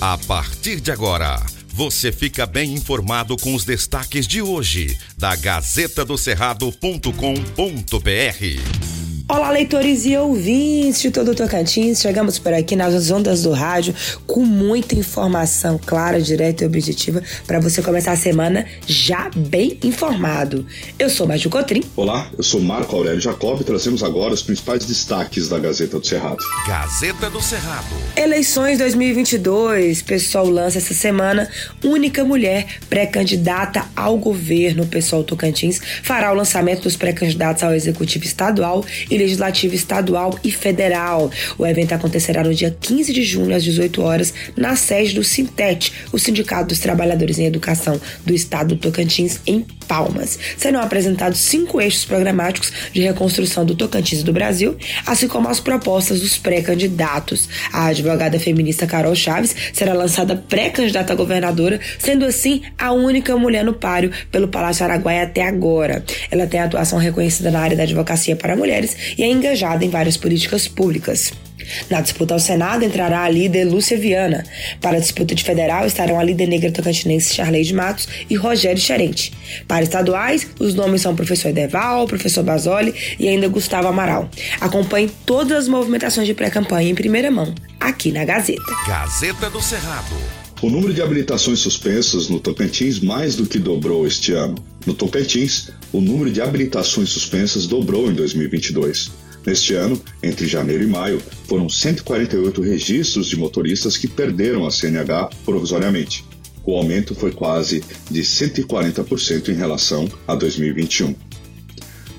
A 0.00 0.16
partir 0.16 0.80
de 0.80 0.92
agora, 0.92 1.44
você 1.74 2.12
fica 2.12 2.46
bem 2.46 2.72
informado 2.72 3.36
com 3.36 3.52
os 3.52 3.64
destaques 3.64 4.28
de 4.28 4.40
hoje 4.40 4.96
da 5.16 5.34
Gazeta 5.34 6.04
do 6.04 6.16
Cerrado.com.br. 6.16 8.97
Olá, 9.30 9.50
leitores 9.50 10.06
e 10.06 10.16
ouvintes 10.16 11.02
de 11.02 11.10
todo 11.10 11.32
o 11.32 11.34
Tocantins. 11.34 12.00
Chegamos 12.00 12.38
por 12.38 12.54
aqui 12.54 12.74
nas 12.74 13.10
ondas 13.10 13.42
do 13.42 13.52
rádio 13.52 13.94
com 14.26 14.40
muita 14.40 14.94
informação 14.94 15.78
clara, 15.84 16.18
direta 16.18 16.64
e 16.64 16.66
objetiva 16.66 17.22
para 17.46 17.60
você 17.60 17.82
começar 17.82 18.12
a 18.12 18.16
semana 18.16 18.64
já 18.86 19.30
bem 19.36 19.78
informado. 19.84 20.64
Eu 20.98 21.10
sou 21.10 21.26
Maju 21.26 21.50
Cotrim. 21.50 21.84
Olá, 21.94 22.30
eu 22.38 22.42
sou 22.42 22.58
Marco 22.58 22.96
Aurélio 22.96 23.20
Jacob 23.20 23.60
e 23.60 23.64
trazemos 23.64 24.02
agora 24.02 24.32
os 24.32 24.42
principais 24.42 24.86
destaques 24.86 25.46
da 25.46 25.58
Gazeta 25.58 25.98
do 25.98 26.06
Cerrado. 26.06 26.42
Gazeta 26.66 27.28
do 27.28 27.42
Cerrado. 27.42 27.94
Eleições 28.16 28.78
2022. 28.78 30.00
Pessoal 30.00 30.48
lança 30.48 30.78
essa 30.78 30.94
semana 30.94 31.50
única 31.84 32.24
mulher 32.24 32.66
pré-candidata 32.88 33.84
ao 33.94 34.16
governo. 34.16 34.86
Pessoal 34.86 35.22
Tocantins 35.22 35.78
fará 36.02 36.32
o 36.32 36.34
lançamento 36.34 36.84
dos 36.84 36.96
pré-candidatos 36.96 37.62
ao 37.62 37.74
executivo 37.74 38.24
estadual 38.24 38.82
e 39.10 39.17
Legislativo 39.18 39.74
Estadual 39.74 40.38
e 40.42 40.50
Federal. 40.50 41.30
O 41.58 41.66
evento 41.66 41.92
acontecerá 41.92 42.42
no 42.42 42.54
dia 42.54 42.74
15 42.80 43.12
de 43.12 43.22
junho, 43.22 43.54
às 43.54 43.62
18 43.62 44.00
horas, 44.00 44.32
na 44.56 44.76
sede 44.76 45.14
do 45.14 45.24
Sintet, 45.24 45.92
o 46.12 46.18
Sindicato 46.18 46.68
dos 46.68 46.78
Trabalhadores 46.78 47.38
em 47.38 47.46
Educação 47.46 48.00
do 48.24 48.32
Estado 48.32 48.74
do 48.74 48.80
Tocantins, 48.80 49.40
em 49.46 49.66
Palmas. 49.88 50.38
Serão 50.56 50.80
apresentados 50.80 51.40
cinco 51.40 51.80
eixos 51.80 52.04
programáticos 52.04 52.70
de 52.92 53.00
reconstrução 53.00 53.64
do 53.64 53.74
Tocantins 53.74 54.20
e 54.20 54.24
do 54.24 54.32
Brasil, 54.32 54.76
assim 55.06 55.26
como 55.26 55.48
as 55.48 55.58
propostas 55.58 56.20
dos 56.20 56.36
pré-candidatos. 56.36 57.48
A 57.72 57.86
advogada 57.86 58.38
feminista 58.38 58.86
Carol 58.86 59.14
Chaves 59.14 59.56
será 59.72 59.94
lançada 59.94 60.36
pré-candidata 60.36 61.14
a 61.14 61.16
governadora, 61.16 61.80
sendo 61.98 62.26
assim 62.26 62.62
a 62.78 62.92
única 62.92 63.36
mulher 63.36 63.64
no 63.64 63.72
páreo 63.72 64.12
pelo 64.30 64.48
Palácio 64.48 64.84
Araguaia 64.84 65.22
até 65.22 65.42
agora. 65.42 66.04
Ela 66.30 66.46
tem 66.46 66.60
atuação 66.60 66.98
reconhecida 66.98 67.50
na 67.50 67.60
área 67.60 67.76
da 67.76 67.84
advocacia 67.84 68.36
para 68.36 68.54
mulheres 68.54 69.14
e 69.16 69.22
é 69.22 69.26
engajada 69.26 69.84
em 69.84 69.88
várias 69.88 70.16
políticas 70.16 70.68
públicas. 70.68 71.32
Na 71.90 72.00
disputa 72.00 72.34
ao 72.34 72.40
Senado 72.40 72.84
entrará 72.84 73.22
a 73.22 73.28
líder 73.28 73.64
Lúcia 73.64 73.98
Viana. 73.98 74.44
Para 74.80 74.96
a 74.96 75.00
disputa 75.00 75.34
de 75.34 75.44
federal 75.44 75.86
estarão 75.86 76.18
a 76.18 76.24
líder 76.24 76.46
negra 76.46 76.70
tocantinense 76.70 77.34
Charley 77.34 77.64
de 77.64 77.74
Matos 77.74 78.08
e 78.28 78.36
Rogério 78.36 78.80
Xerente. 78.80 79.32
Para 79.66 79.82
estaduais, 79.82 80.46
os 80.58 80.74
nomes 80.74 81.02
são 81.02 81.12
o 81.12 81.16
professor 81.16 81.52
Deval, 81.52 82.04
o 82.04 82.08
professor 82.08 82.42
Basoli 82.42 82.94
e 83.18 83.28
ainda 83.28 83.48
Gustavo 83.48 83.88
Amaral. 83.88 84.30
Acompanhe 84.60 85.10
todas 85.24 85.58
as 85.58 85.68
movimentações 85.68 86.26
de 86.26 86.34
pré-campanha 86.34 86.90
em 86.90 86.94
primeira 86.94 87.30
mão, 87.30 87.54
aqui 87.78 88.12
na 88.12 88.24
Gazeta. 88.24 88.62
Gazeta 88.86 89.50
do 89.50 89.60
Cerrado. 89.60 90.14
O 90.60 90.68
número 90.68 90.92
de 90.92 91.00
habilitações 91.00 91.60
suspensas 91.60 92.28
no 92.28 92.40
Tocantins 92.40 92.98
mais 92.98 93.36
do 93.36 93.46
que 93.46 93.60
dobrou 93.60 94.04
este 94.04 94.32
ano. 94.32 94.56
No 94.84 94.92
Tocantins, 94.92 95.70
o 95.92 96.00
número 96.00 96.32
de 96.32 96.40
habilitações 96.40 97.10
suspensas 97.10 97.66
dobrou 97.66 98.10
em 98.10 98.14
2022. 98.14 99.27
Neste 99.48 99.72
ano, 99.72 99.98
entre 100.22 100.46
janeiro 100.46 100.84
e 100.84 100.86
maio, 100.86 101.22
foram 101.46 101.70
148 101.70 102.60
registros 102.60 103.28
de 103.28 103.36
motoristas 103.38 103.96
que 103.96 104.06
perderam 104.06 104.66
a 104.66 104.70
CNH 104.70 105.30
provisoriamente. 105.42 106.22
O 106.66 106.76
aumento 106.76 107.14
foi 107.14 107.32
quase 107.32 107.82
de 108.10 108.20
140% 108.20 109.48
em 109.48 109.54
relação 109.54 110.06
a 110.26 110.34
2021. 110.34 111.14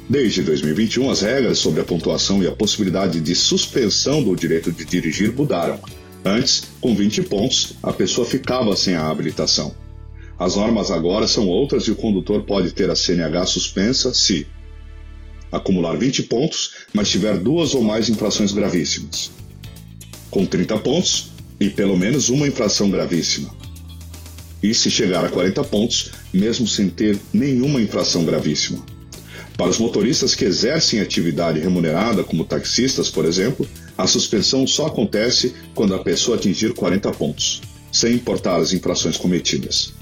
Desde 0.10 0.42
2021, 0.42 1.08
as 1.12 1.22
regras 1.22 1.60
sobre 1.60 1.82
a 1.82 1.84
pontuação 1.84 2.42
e 2.42 2.48
a 2.48 2.52
possibilidade 2.52 3.22
de 3.22 3.36
suspensão 3.36 4.24
do 4.24 4.36
direito 4.36 4.72
de 4.72 4.84
dirigir 4.84 5.32
mudaram. 5.32 5.80
Antes, 6.26 6.64
com 6.82 6.96
20 6.96 7.22
pontos, 7.22 7.76
a 7.84 7.94
pessoa 7.94 8.26
ficava 8.26 8.76
sem 8.76 8.96
a 8.96 9.08
habilitação. 9.08 9.76
As 10.40 10.56
normas 10.56 10.90
agora 10.90 11.28
são 11.28 11.48
outras 11.48 11.84
e 11.84 11.92
o 11.92 11.96
condutor 11.96 12.42
pode 12.42 12.72
ter 12.72 12.90
a 12.90 12.96
CNH 12.96 13.46
suspensa 13.46 14.16
se 14.16 14.48
acumular 15.52 15.98
20 15.98 16.24
pontos, 16.24 16.72
mas 16.94 17.10
tiver 17.10 17.38
duas 17.38 17.74
ou 17.74 17.84
mais 17.84 18.10
infrações 18.10 18.52
gravíssimas. 18.52 19.32
Com 20.30 20.46
30 20.46 20.78
pontos 20.80 21.32
e 21.60 21.70
pelo 21.70 21.98
menos 21.98 22.30
uma 22.30 22.48
infração 22.48 22.90
gravíssima. 22.90 23.54
E 24.62 24.74
se 24.74 24.92
chegar 24.92 25.26
a 25.26 25.30
40 25.30 25.64
pontos, 25.64 26.12
mesmo 26.34 26.68
sem 26.68 26.90
ter 26.90 27.18
nenhuma 27.34 27.82
infração 27.82 28.26
gravíssima. 28.26 28.86
Para 29.58 29.70
os 29.72 29.78
motoristas 29.78 30.36
que 30.36 30.46
exercem 30.46 31.02
atividade 31.02 31.60
remunerada, 31.60 32.24
como 32.24 32.46
taxistas, 32.46 33.10
por 33.10 33.26
exemplo, 33.26 33.68
a 33.98 34.08
suspensão 34.08 34.66
só 34.66 34.88
acontece 34.88 35.54
quando 35.76 35.94
a 35.94 36.00
pessoa 36.00 36.38
atingir 36.38 36.74
40 36.74 37.12
pontos, 37.12 37.62
sem 37.92 38.16
importar 38.16 38.58
as 38.58 38.72
infrações 38.72 39.18
cometidas. 39.18 39.94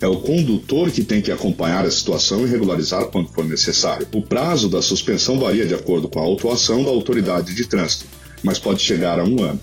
É 0.00 0.06
o 0.06 0.16
condutor 0.16 0.90
que 0.90 1.04
tem 1.04 1.22
que 1.22 1.32
acompanhar 1.32 1.84
a 1.84 1.90
situação 1.90 2.46
e 2.46 2.50
regularizar 2.50 3.06
quando 3.06 3.28
for 3.28 3.44
necessário. 3.44 4.06
O 4.12 4.22
prazo 4.22 4.68
da 4.68 4.82
suspensão 4.82 5.38
varia 5.38 5.66
de 5.66 5.74
acordo 5.74 6.08
com 6.08 6.18
a 6.18 6.22
autuação 6.22 6.84
da 6.84 6.90
autoridade 6.90 7.54
de 7.54 7.64
trânsito, 7.64 8.06
mas 8.42 8.58
pode 8.58 8.82
chegar 8.82 9.18
a 9.18 9.24
um 9.24 9.42
ano. 9.42 9.60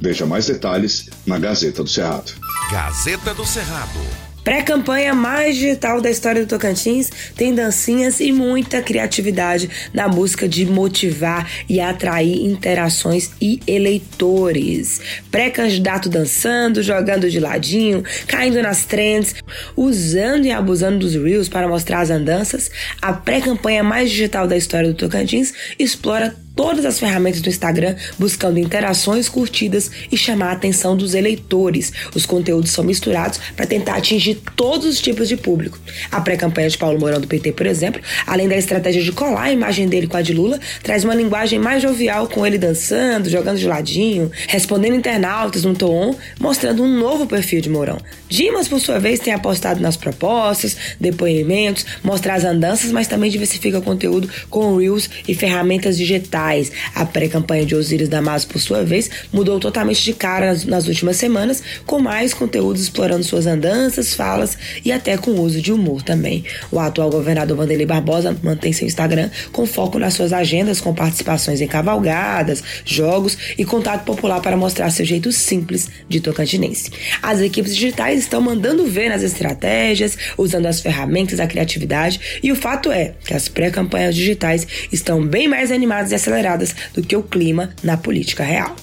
Veja 0.00 0.26
mais 0.26 0.46
detalhes 0.46 1.08
na 1.26 1.38
Gazeta 1.38 1.82
do 1.82 1.88
Cerrado. 1.88 2.32
Gazeta 2.70 3.34
do 3.34 3.44
Cerrado. 3.44 4.27
Pré-campanha 4.48 5.12
mais 5.12 5.56
digital 5.56 6.00
da 6.00 6.10
história 6.10 6.40
do 6.40 6.48
Tocantins 6.48 7.10
tem 7.36 7.54
dancinhas 7.54 8.18
e 8.18 8.32
muita 8.32 8.80
criatividade 8.80 9.68
na 9.92 10.08
busca 10.08 10.48
de 10.48 10.64
motivar 10.64 11.46
e 11.68 11.78
atrair 11.78 12.46
interações 12.46 13.30
e 13.42 13.60
eleitores. 13.66 15.02
Pré-candidato 15.30 16.08
dançando, 16.08 16.82
jogando 16.82 17.28
de 17.28 17.38
ladinho, 17.38 18.02
caindo 18.26 18.62
nas 18.62 18.86
trends, 18.86 19.34
usando 19.76 20.46
e 20.46 20.50
abusando 20.50 21.00
dos 21.00 21.14
Reels 21.14 21.50
para 21.50 21.68
mostrar 21.68 22.00
as 22.00 22.08
andanças, 22.08 22.70
a 23.02 23.12
pré-campanha 23.12 23.84
mais 23.84 24.08
digital 24.08 24.48
da 24.48 24.56
história 24.56 24.88
do 24.88 24.94
Tocantins 24.94 25.52
explora 25.78 26.34
todas 26.58 26.84
as 26.84 26.98
ferramentas 26.98 27.40
do 27.40 27.48
Instagram 27.48 27.94
buscando 28.18 28.58
interações, 28.58 29.28
curtidas 29.28 29.92
e 30.10 30.16
chamar 30.16 30.48
a 30.48 30.52
atenção 30.54 30.96
dos 30.96 31.14
eleitores. 31.14 31.92
Os 32.16 32.26
conteúdos 32.26 32.72
são 32.72 32.82
misturados 32.82 33.38
para 33.54 33.64
tentar 33.64 33.94
atingir 33.94 34.40
todos 34.56 34.84
os 34.84 35.00
tipos 35.00 35.28
de 35.28 35.36
público. 35.36 35.78
A 36.10 36.20
pré-campanha 36.20 36.68
de 36.68 36.76
Paulo 36.76 36.98
Mourão 36.98 37.20
do 37.20 37.28
PT, 37.28 37.52
por 37.52 37.64
exemplo, 37.64 38.02
além 38.26 38.48
da 38.48 38.56
estratégia 38.56 39.00
de 39.00 39.12
colar 39.12 39.44
a 39.44 39.52
imagem 39.52 39.86
dele 39.86 40.08
com 40.08 40.16
a 40.16 40.20
de 40.20 40.32
Lula, 40.32 40.58
traz 40.82 41.04
uma 41.04 41.14
linguagem 41.14 41.60
mais 41.60 41.80
jovial 41.80 42.26
com 42.26 42.44
ele 42.44 42.58
dançando, 42.58 43.30
jogando 43.30 43.58
de 43.58 43.66
ladinho, 43.68 44.28
respondendo 44.48 44.96
internautas 44.96 45.62
no 45.62 45.74
tom, 45.74 46.16
mostrando 46.40 46.82
um 46.82 46.98
novo 46.98 47.24
perfil 47.24 47.60
de 47.60 47.70
Mourão. 47.70 47.98
Dimas, 48.28 48.66
por 48.66 48.80
sua 48.80 48.98
vez, 48.98 49.20
tem 49.20 49.32
apostado 49.32 49.80
nas 49.80 49.96
propostas, 49.96 50.76
depoimentos, 50.98 51.86
mostrar 52.02 52.34
as 52.34 52.44
andanças, 52.44 52.90
mas 52.90 53.06
também 53.06 53.30
diversifica 53.30 53.78
o 53.78 53.82
conteúdo 53.82 54.28
com 54.50 54.76
reels 54.76 55.08
e 55.28 55.36
ferramentas 55.36 55.96
digitais 55.96 56.47
a 56.94 57.04
pré-campanha 57.04 57.66
de 57.66 57.74
Osíris 57.74 58.08
Damaso, 58.08 58.46
por 58.46 58.60
sua 58.60 58.82
vez, 58.82 59.10
mudou 59.32 59.60
totalmente 59.60 60.02
de 60.02 60.12
cara 60.12 60.46
nas, 60.46 60.64
nas 60.64 60.86
últimas 60.88 61.16
semanas, 61.16 61.62
com 61.84 61.98
mais 61.98 62.32
conteúdos 62.32 62.82
explorando 62.82 63.22
suas 63.22 63.46
andanças, 63.46 64.14
falas 64.14 64.56
e 64.84 64.90
até 64.90 65.16
com 65.16 65.32
uso 65.32 65.60
de 65.60 65.72
humor 65.72 66.02
também. 66.02 66.44
O 66.70 66.78
atual 66.78 67.10
governador 67.10 67.56
Vanderlei 67.56 67.86
Barbosa 67.86 68.36
mantém 68.42 68.72
seu 68.72 68.86
Instagram 68.86 69.30
com 69.52 69.66
foco 69.66 69.98
nas 69.98 70.14
suas 70.14 70.32
agendas, 70.32 70.80
com 70.80 70.94
participações 70.94 71.60
em 71.60 71.66
cavalgadas, 71.66 72.62
jogos 72.84 73.36
e 73.58 73.64
contato 73.64 74.04
popular 74.04 74.40
para 74.40 74.56
mostrar 74.56 74.90
seu 74.90 75.04
jeito 75.04 75.30
simples 75.32 75.88
de 76.08 76.20
tocantinense. 76.20 76.90
As 77.22 77.40
equipes 77.40 77.74
digitais 77.74 78.20
estão 78.20 78.40
mandando 78.40 78.86
ver 78.86 79.10
nas 79.10 79.22
estratégias, 79.22 80.16
usando 80.36 80.66
as 80.66 80.80
ferramentas 80.80 81.38
da 81.38 81.46
criatividade, 81.46 82.40
e 82.42 82.50
o 82.50 82.56
fato 82.56 82.90
é 82.90 83.14
que 83.24 83.34
as 83.34 83.48
pré-campanhas 83.48 84.14
digitais 84.14 84.66
estão 84.90 85.24
bem 85.24 85.48
mais 85.48 85.70
animadas 85.70 86.10
e 86.12 86.14
aceleradas 86.14 86.37
aceleradas 86.38 86.74
do 86.94 87.02
que 87.02 87.16
o 87.16 87.22
clima 87.22 87.70
na 87.82 87.96
política 87.96 88.44
real. 88.44 88.74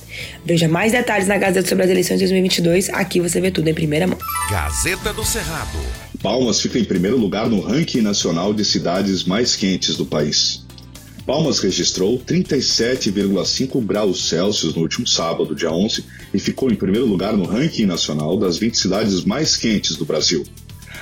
Veja 0.46 0.68
mais 0.68 0.92
detalhes 0.92 1.28
na 1.28 1.38
Gazeta 1.38 1.68
sobre 1.68 1.86
as 1.86 1.90
eleições 1.90 2.18
de 2.18 2.26
2022. 2.26 2.90
Aqui 2.90 3.20
você 3.20 3.42
vê 3.42 3.52
tudo 3.52 3.68
em 3.70 3.74
primeira 3.74 4.06
mão. 4.06 4.18
Gazeta 4.50 5.14
do 5.14 5.26
Cerrado. 5.26 5.78
Palmas 6.22 6.62
fica 6.62 6.80
em 6.80 6.86
primeiro 6.86 7.18
lugar 7.18 7.48
no 7.48 7.62
ranking 7.62 8.02
nacional 8.02 8.54
de 8.54 8.64
cidades 8.66 9.24
mais 9.24 9.56
quentes 9.56 9.96
do 9.96 10.06
país. 10.06 10.64
Palmas 11.26 11.60
registrou 11.60 12.20
37,5 12.20 13.84
graus 13.84 14.30
Celsius 14.30 14.76
no 14.76 14.84
último 14.84 15.08
sábado, 15.08 15.56
dia 15.56 15.72
11, 15.72 16.04
e 16.34 16.40
ficou 16.40 16.72
em 16.72 16.76
primeiro 16.76 17.08
lugar 17.08 17.34
no 17.34 17.46
ranking 17.46 17.86
nacional 17.86 18.38
das 18.38 18.60
20 18.60 18.78
cidades 18.78 19.24
mais 19.24 19.58
quentes 19.58 19.96
do 19.96 20.06
Brasil. 20.06 20.46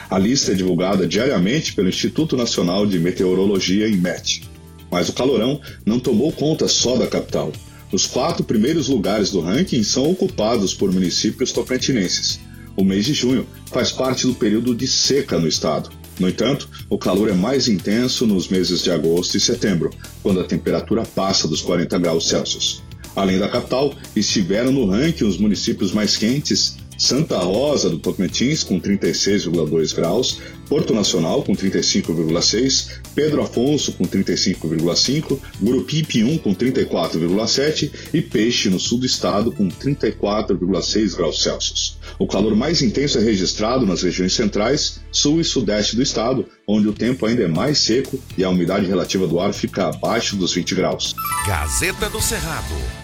A 0.09 0.17
lista 0.17 0.51
é 0.51 0.55
divulgada 0.55 1.05
diariamente 1.05 1.73
pelo 1.73 1.89
Instituto 1.89 2.37
Nacional 2.37 2.85
de 2.85 2.99
Meteorologia, 2.99 3.89
INMET. 3.89 4.52
Mas 4.93 5.09
o 5.09 5.13
calorão 5.13 5.59
não 5.83 5.99
tomou 5.99 6.31
conta 6.31 6.67
só 6.67 6.95
da 6.95 7.07
capital. 7.07 7.51
Os 7.91 8.05
quatro 8.05 8.43
primeiros 8.43 8.89
lugares 8.89 9.31
do 9.31 9.41
ranking 9.41 9.81
são 9.81 10.11
ocupados 10.11 10.71
por 10.71 10.91
municípios 10.91 11.51
tocantinenses. 11.51 12.39
O 12.77 12.83
mês 12.83 13.03
de 13.03 13.11
junho 13.11 13.47
faz 13.71 13.91
parte 13.91 14.27
do 14.27 14.35
período 14.35 14.75
de 14.75 14.87
seca 14.87 15.39
no 15.39 15.47
estado. 15.47 15.89
No 16.19 16.29
entanto, 16.29 16.69
o 16.91 16.97
calor 16.99 17.27
é 17.27 17.33
mais 17.33 17.67
intenso 17.67 18.27
nos 18.27 18.47
meses 18.47 18.83
de 18.83 18.91
agosto 18.91 19.35
e 19.35 19.39
setembro, 19.39 19.89
quando 20.21 20.39
a 20.39 20.43
temperatura 20.43 21.01
passa 21.01 21.47
dos 21.47 21.63
40 21.63 21.97
graus 21.97 22.27
Celsius. 22.27 22.83
Além 23.15 23.39
da 23.39 23.49
capital, 23.49 23.95
estiveram 24.15 24.71
no 24.71 24.85
ranking 24.85 25.25
os 25.25 25.39
municípios 25.39 25.91
mais 25.91 26.15
quentes 26.15 26.77
Santa 26.97 27.37
Rosa 27.37 27.89
do 27.89 27.97
Tocantins 27.97 28.63
com 28.63 28.79
36,2 28.79 29.95
graus, 29.95 30.39
Porto 30.67 30.93
Nacional 30.93 31.43
com 31.43 31.53
35,6, 31.53 32.99
Pedro 33.13 33.41
Afonso 33.41 33.93
com 33.93 34.05
35,5, 34.05 35.39
Gurupi 35.61 36.03
Pium 36.03 36.37
com 36.37 36.53
34,7 36.53 37.91
e 38.13 38.21
Peixe 38.21 38.69
no 38.69 38.79
sul 38.79 38.99
do 38.99 39.05
estado 39.05 39.51
com 39.51 39.67
34,6 39.67 41.15
graus 41.15 41.43
Celsius. 41.43 41.97
O 42.17 42.27
calor 42.27 42.55
mais 42.55 42.81
intenso 42.81 43.17
é 43.17 43.21
registrado 43.21 43.85
nas 43.85 44.01
regiões 44.01 44.33
centrais, 44.33 44.99
sul 45.11 45.41
e 45.41 45.43
sudeste 45.43 45.95
do 45.95 46.01
estado, 46.01 46.45
onde 46.67 46.87
o 46.87 46.93
tempo 46.93 47.25
ainda 47.25 47.43
é 47.43 47.47
mais 47.47 47.79
seco 47.79 48.19
e 48.37 48.43
a 48.43 48.49
umidade 48.49 48.85
relativa 48.85 49.27
do 49.27 49.39
ar 49.39 49.53
fica 49.53 49.89
abaixo 49.89 50.35
dos 50.35 50.53
20 50.53 50.75
graus. 50.75 51.15
Gazeta 51.45 52.09
do 52.09 52.21
Cerrado. 52.21 53.02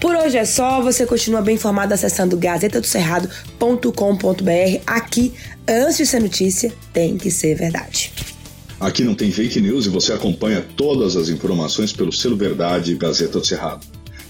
Por 0.00 0.14
hoje 0.14 0.36
é 0.36 0.44
só, 0.44 0.80
você 0.80 1.04
continua 1.04 1.42
bem 1.42 1.56
informado 1.56 1.92
acessando 1.92 2.36
gazetadocerrado.com.br. 2.36 4.82
Aqui, 4.86 5.32
antes 5.66 5.96
de 5.96 6.06
ser 6.06 6.20
notícia, 6.20 6.72
tem 6.92 7.18
que 7.18 7.30
ser 7.30 7.56
verdade. 7.56 8.12
Aqui 8.78 9.02
não 9.02 9.14
tem 9.14 9.32
fake 9.32 9.60
news 9.60 9.86
e 9.86 9.88
você 9.88 10.12
acompanha 10.12 10.64
todas 10.76 11.16
as 11.16 11.28
informações 11.28 11.92
pelo 11.92 12.12
selo 12.12 12.36
Verdade 12.36 12.94
Gazeta 12.94 13.40
do 13.40 13.46
Cerrado. 13.46 13.84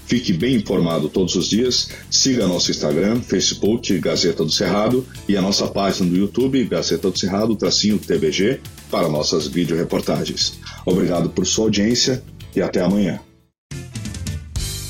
Fique 0.07 0.33
bem 0.33 0.55
informado 0.55 1.07
todos 1.07 1.35
os 1.35 1.47
dias. 1.47 1.89
Siga 2.09 2.47
nosso 2.47 2.71
Instagram, 2.71 3.21
Facebook, 3.21 3.95
Gazeta 3.99 4.43
do 4.43 4.51
Cerrado 4.51 5.05
e 5.27 5.37
a 5.37 5.41
nossa 5.41 5.67
página 5.67 6.09
do 6.09 6.17
YouTube, 6.17 6.63
Gazeta 6.63 7.11
do 7.11 7.19
Cerrado, 7.19 7.55
tracinho 7.55 7.99
TBG, 7.99 8.59
para 8.89 9.07
nossas 9.07 9.45
videoreportagens. 9.45 10.53
Obrigado 10.83 11.29
por 11.29 11.45
sua 11.45 11.65
audiência 11.65 12.23
e 12.55 12.61
até 12.61 12.81
amanhã. 12.81 13.19